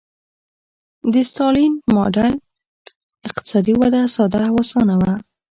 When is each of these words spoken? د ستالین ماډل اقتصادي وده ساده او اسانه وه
د 1.11 1.13
ستالین 1.29 1.73
ماډل 1.95 2.33
اقتصادي 3.29 3.73
وده 3.81 4.01
ساده 4.15 4.41
او 4.49 4.55
اسانه 4.63 4.95
وه 5.01 5.13